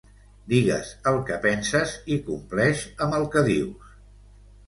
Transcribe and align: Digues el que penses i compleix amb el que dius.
Digues 0.53 0.93
el 1.11 1.17
que 1.27 1.35
penses 1.43 1.93
i 2.15 2.17
compleix 2.29 2.81
amb 3.07 3.17
el 3.19 3.27
que 3.35 3.47
dius. 3.51 3.93